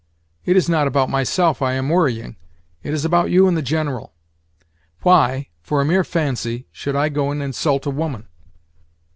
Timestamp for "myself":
1.11-1.61